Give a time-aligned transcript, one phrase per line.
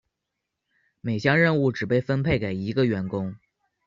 [0.99, 3.35] 每项任务只被分配给一个员工。